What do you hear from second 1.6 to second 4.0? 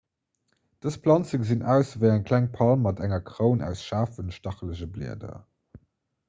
aus ewéi eng kleng palm mat enger kroun aus